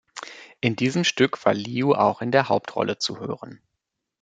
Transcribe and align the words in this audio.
In 0.61 0.75
diesem 0.75 1.03
Stück 1.03 1.45
war 1.45 1.53
Liu 1.53 1.93
auch 1.93 2.23
in 2.23 2.31
der 2.31 2.49
Hauptrolle 2.49 2.97
zu 2.97 3.19
hören. 3.19 3.61